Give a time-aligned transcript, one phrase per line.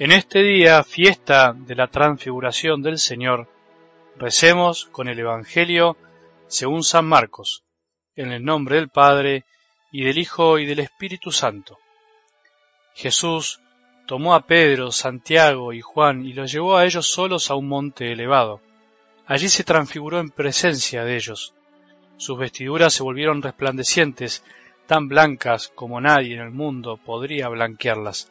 [0.00, 3.48] En este día, fiesta de la transfiguración del Señor,
[4.16, 5.96] recemos con el Evangelio
[6.46, 7.64] según San Marcos,
[8.14, 9.44] en el nombre del Padre,
[9.90, 11.78] y del Hijo, y del Espíritu Santo.
[12.94, 13.60] Jesús
[14.06, 18.12] tomó a Pedro, Santiago y Juan y los llevó a ellos solos a un monte
[18.12, 18.60] elevado.
[19.26, 21.54] Allí se transfiguró en presencia de ellos.
[22.18, 24.44] Sus vestiduras se volvieron resplandecientes,
[24.86, 28.30] tan blancas como nadie en el mundo podría blanquearlas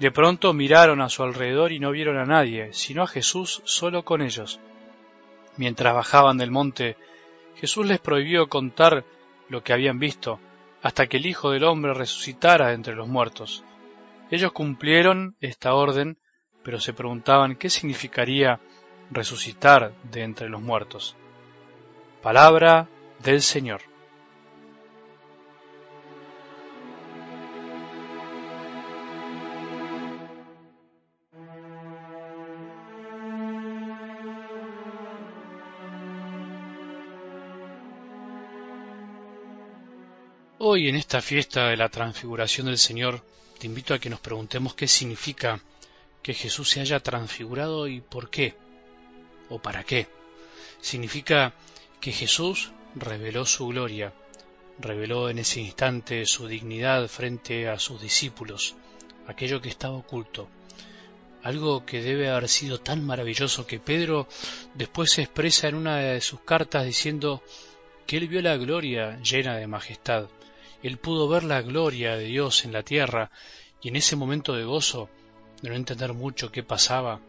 [0.00, 4.02] De pronto miraron a su alrededor y no vieron a nadie, sino a Jesús solo
[4.02, 4.58] con ellos.
[5.58, 6.96] Mientras bajaban del monte,
[7.56, 9.04] Jesús les prohibió contar
[9.50, 10.40] lo que habían visto,
[10.82, 13.62] hasta que el Hijo del Hombre resucitara entre los muertos.
[14.30, 16.16] Ellos cumplieron esta orden,
[16.62, 18.58] pero se preguntaban qué significaría
[19.10, 21.14] resucitar de entre los muertos.
[22.22, 22.88] Palabra
[23.22, 23.89] del Señor.
[40.62, 43.24] Hoy en esta fiesta de la transfiguración del Señor
[43.58, 45.58] te invito a que nos preguntemos qué significa
[46.22, 48.54] que Jesús se haya transfigurado y por qué
[49.48, 50.06] o para qué.
[50.82, 51.54] Significa
[51.98, 54.12] que Jesús reveló su gloria,
[54.78, 58.76] reveló en ese instante su dignidad frente a sus discípulos,
[59.26, 60.50] aquello que estaba oculto,
[61.42, 64.28] algo que debe haber sido tan maravilloso que Pedro
[64.74, 67.42] después se expresa en una de sus cartas diciendo
[68.06, 70.28] que él vio la gloria llena de majestad
[70.82, 73.30] él pudo ver la gloria de Dios en la tierra
[73.82, 75.08] y en ese momento de gozo,
[75.62, 77.20] de no entender mucho qué pasaba,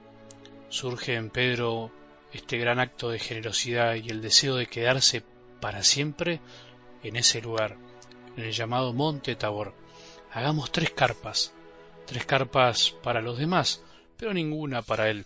[0.69, 1.91] surge en Pedro
[2.33, 5.23] este gran acto de generosidad y el deseo de quedarse
[5.59, 6.39] para siempre
[7.03, 7.77] en ese lugar,
[8.37, 9.73] en el llamado Monte Tabor.
[10.31, 11.53] Hagamos tres carpas,
[12.05, 13.83] tres carpas para los demás,
[14.17, 15.25] pero ninguna para él.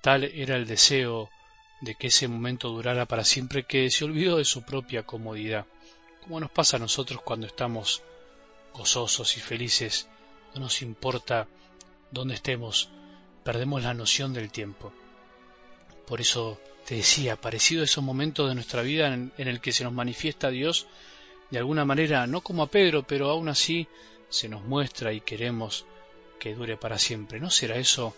[0.00, 1.28] Tal era el deseo
[1.82, 5.66] de que ese momento durara para siempre que se olvidó de su propia comodidad
[6.22, 8.02] como nos pasa a nosotros cuando estamos
[8.72, 10.08] gozosos y felices,
[10.54, 11.48] no nos importa
[12.10, 12.90] dónde estemos,
[13.44, 14.92] perdemos la noción del tiempo.
[16.06, 19.84] Por eso te decía, parecido a esos momentos de nuestra vida en, el que se
[19.84, 20.86] nos manifiesta Dios,
[21.50, 23.88] de alguna manera, no como a Pedro, pero aún así
[24.28, 25.84] se nos muestra y queremos
[26.38, 27.40] que dure para siempre.
[27.40, 28.14] ¿No será eso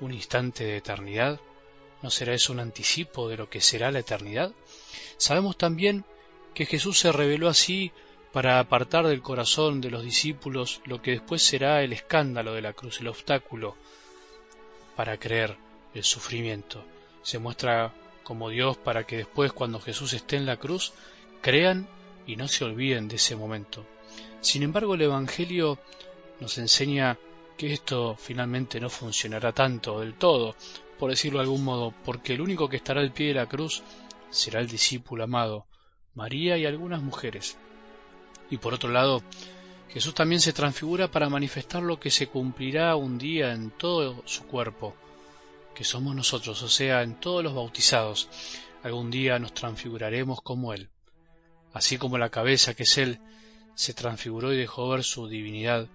[0.00, 1.40] un instante de eternidad?
[2.02, 4.52] ¿No será eso un anticipo de lo que será la eternidad?
[5.16, 6.04] Sabemos también
[6.54, 7.92] que Jesús se reveló así
[8.32, 12.72] para apartar del corazón de los discípulos lo que después será el escándalo de la
[12.72, 13.76] cruz, el obstáculo
[14.96, 15.56] para creer,
[15.94, 16.84] el sufrimiento.
[17.22, 17.92] Se muestra
[18.22, 20.92] como Dios para que después, cuando Jesús esté en la cruz,
[21.40, 21.88] crean
[22.26, 23.84] y no se olviden de ese momento.
[24.40, 25.78] Sin embargo, el Evangelio
[26.40, 27.18] nos enseña
[27.56, 30.56] que esto finalmente no funcionará tanto del todo,
[30.98, 33.82] por decirlo de algún modo, porque el único que estará al pie de la cruz
[34.30, 35.66] será el discípulo amado,
[36.14, 37.56] María y algunas mujeres.
[38.50, 39.22] Y por otro lado,
[39.88, 44.44] Jesús también se transfigura para manifestar lo que se cumplirá un día en todo su
[44.44, 44.94] cuerpo,
[45.74, 48.28] que somos nosotros, o sea, en todos los bautizados.
[48.82, 50.88] Algún día nos transfiguraremos como Él.
[51.72, 53.20] Así como la cabeza, que es Él,
[53.74, 55.88] se transfiguró y dejó ver su divinidad,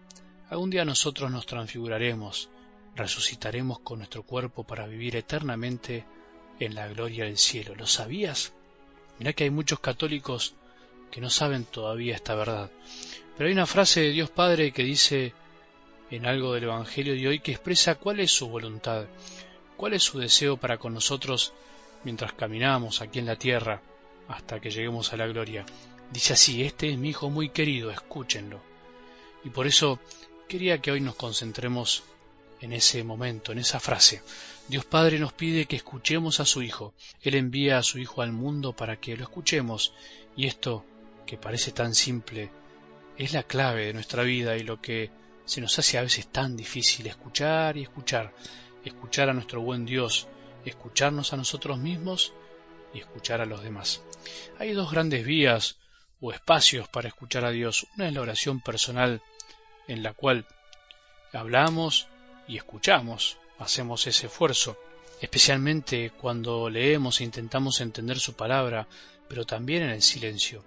[0.49, 2.49] algún día nosotros nos transfiguraremos,
[2.95, 6.05] resucitaremos con nuestro cuerpo para vivir eternamente
[6.59, 7.75] en la gloria del cielo.
[7.75, 8.53] ¿Lo sabías?
[9.19, 10.53] Mirá que hay muchos católicos
[11.11, 12.69] que no saben todavía esta verdad.
[13.37, 15.33] Pero hay una frase de Dios Padre que dice
[16.11, 19.05] en algo del Evangelio de hoy que expresa cuál es su voluntad,
[19.75, 21.53] cuál es su deseo para con nosotros
[22.03, 23.81] mientras caminamos aquí en la tierra
[24.27, 25.65] hasta que lleguemos a la gloria.
[26.11, 28.61] Dice así, este es mi Hijo muy querido, escúchenlo.
[29.43, 29.99] Y por eso
[30.47, 32.03] quería que hoy nos concentremos
[32.61, 34.21] en ese momento, en esa frase.
[34.67, 36.93] Dios Padre nos pide que escuchemos a su Hijo.
[37.21, 39.93] Él envía a su Hijo al mundo para que lo escuchemos.
[40.35, 40.85] Y esto,
[41.25, 42.49] que parece tan simple,
[43.17, 45.09] es la clave de nuestra vida y lo que
[45.45, 48.33] se nos hace a veces tan difícil escuchar y escuchar.
[48.83, 50.27] Escuchar a nuestro buen Dios,
[50.65, 52.33] escucharnos a nosotros mismos
[52.93, 54.01] y escuchar a los demás.
[54.59, 55.77] Hay dos grandes vías
[56.19, 57.87] o espacios para escuchar a Dios.
[57.95, 59.21] Una es la oración personal,
[59.87, 60.45] en la cual
[61.33, 62.07] hablamos
[62.47, 64.77] y escuchamos hacemos ese esfuerzo,
[65.21, 68.87] especialmente cuando leemos e intentamos entender su palabra,
[69.27, 70.63] pero también en el silencio.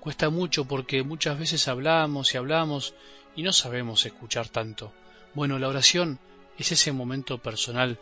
[0.00, 2.94] Cuesta mucho porque muchas veces hablamos y hablamos
[3.36, 4.92] y no sabemos escuchar tanto.
[5.34, 6.18] Bueno, la oración
[6.58, 7.98] es ese momento personal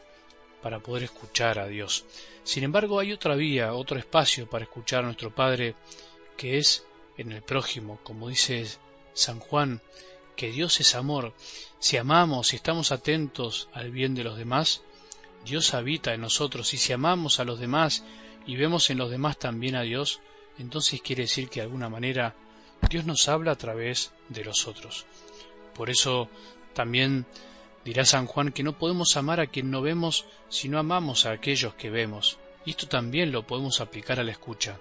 [0.63, 2.05] para poder escuchar a Dios.
[2.45, 5.75] Sin embargo, hay otra vía, otro espacio para escuchar a nuestro Padre,
[6.37, 6.85] que es
[7.17, 8.67] en el prójimo, como dice
[9.13, 9.81] San Juan,
[10.39, 11.35] que Dios es amor.
[11.81, 14.83] Si amamos, si estamos atentos al bien de los demás,
[15.45, 16.73] Dios habita en nosotros.
[16.75, 18.05] Y si amamos a los demás
[18.47, 20.21] y vemos en los demás también a Dios,
[20.57, 22.37] entonces quiere decir que de alguna manera
[22.89, 25.07] Dios nos habla a través de los otros.
[25.75, 26.31] Por eso
[26.73, 27.27] también
[27.85, 31.33] dirá San Juan que no podemos amar a quien no vemos si no amamos a
[31.33, 32.39] aquellos que vemos.
[32.65, 34.79] Y esto también lo podemos aplicar a la escucha.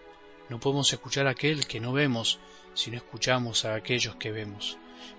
[0.50, 2.38] No podemos escuchar a aquel que no vemos
[2.76, 4.78] si no escuchamos a aquellos que vemos.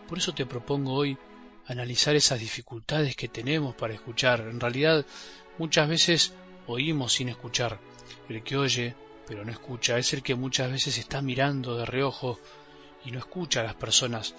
[0.09, 1.19] Por eso te propongo hoy
[1.67, 4.41] analizar esas dificultades que tenemos para escuchar.
[4.41, 5.05] En realidad,
[5.59, 6.33] muchas veces
[6.67, 7.79] oímos sin escuchar.
[8.29, 8.95] El que oye,
[9.27, 12.41] pero no escucha, es el que muchas veces está mirando de reojo
[13.05, 14.35] y no escucha a las personas.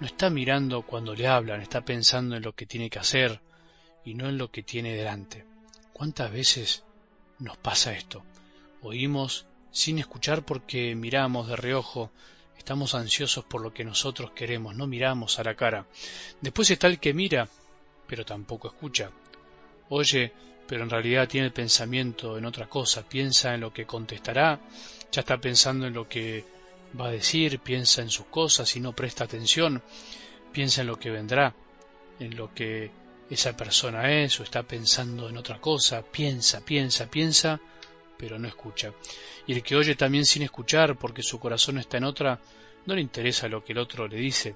[0.00, 3.40] No está mirando cuando le hablan, está pensando en lo que tiene que hacer
[4.04, 5.44] y no en lo que tiene delante.
[5.92, 6.84] ¿Cuántas veces
[7.38, 8.24] nos pasa esto?
[8.80, 12.10] Oímos sin escuchar porque miramos de reojo,
[12.60, 15.86] estamos ansiosos por lo que nosotros queremos, no miramos a la cara.
[16.42, 17.48] Después está el que mira,
[18.06, 19.10] pero tampoco escucha.
[19.88, 20.30] Oye,
[20.68, 24.60] pero en realidad tiene el pensamiento en otra cosa, piensa en lo que contestará,
[25.10, 26.44] ya está pensando en lo que
[27.00, 29.82] va a decir, piensa en sus cosas y no presta atención,
[30.52, 31.54] piensa en lo que vendrá,
[32.18, 32.90] en lo que
[33.30, 37.58] esa persona es o está pensando en otra cosa, piensa, piensa, piensa,
[38.20, 38.92] pero no escucha.
[39.46, 42.38] Y el que oye también sin escuchar porque su corazón está en otra,
[42.84, 44.54] no le interesa lo que el otro le dice,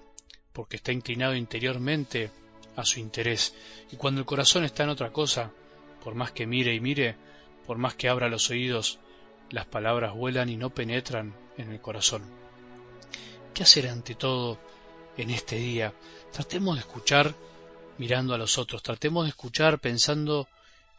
[0.52, 2.30] porque está inclinado interiormente
[2.76, 3.54] a su interés.
[3.90, 5.50] Y cuando el corazón está en otra cosa,
[6.02, 7.16] por más que mire y mire,
[7.66, 8.98] por más que abra los oídos,
[9.48, 12.22] las palabras vuelan y no penetran en el corazón.
[13.54, 14.58] ¿Qué hacer ante todo
[15.16, 15.94] en este día?
[16.32, 17.34] Tratemos de escuchar
[17.96, 20.48] mirando a los otros, tratemos de escuchar pensando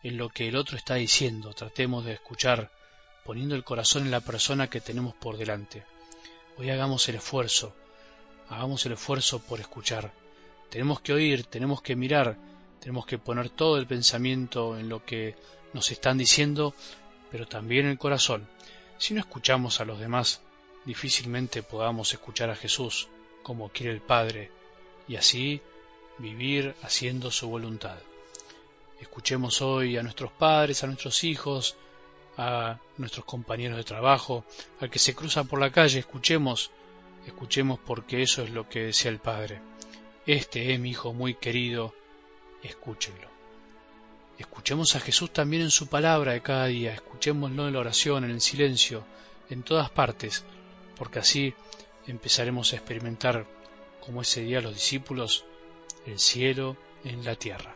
[0.06, 2.70] en lo que el otro está diciendo, tratemos de escuchar
[3.24, 5.84] poniendo el corazón en la persona que tenemos por delante.
[6.58, 7.76] Hoy hagamos el esfuerzo,
[8.48, 10.14] hagamos el esfuerzo por escuchar.
[10.70, 12.38] Tenemos que oír, tenemos que mirar,
[12.80, 15.36] tenemos que poner todo el pensamiento en lo que
[15.74, 16.76] nos están diciendo,
[17.32, 18.48] pero también el corazón.
[19.00, 20.40] Si no escuchamos a los demás,
[20.86, 23.08] difícilmente podamos escuchar a Jesús
[23.42, 24.52] como quiere el Padre,
[25.08, 25.62] y así
[26.20, 27.98] vivir haciendo su voluntad.
[29.00, 31.76] Escuchemos hoy a nuestros padres, a nuestros hijos,
[32.38, 34.46] a nuestros compañeros de trabajo,
[34.80, 36.72] al que se cruza por la calle, escuchemos,
[37.26, 39.62] escuchemos porque eso es lo que desea el Padre.
[40.26, 41.94] Este es mi Hijo muy querido,
[42.64, 43.30] escúchenlo.
[44.38, 48.32] Escuchemos a Jesús también en su palabra de cada día, escuchémoslo en la oración, en
[48.32, 49.06] el silencio,
[49.50, 50.44] en todas partes,
[50.98, 51.54] porque así
[52.08, 53.46] empezaremos a experimentar,
[54.06, 55.46] como ese día los discípulos,
[56.06, 57.76] el cielo en la tierra.